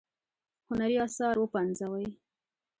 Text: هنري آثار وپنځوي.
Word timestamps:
هنري 0.67 0.95
آثار 1.05 1.35
وپنځوي. 1.39 2.07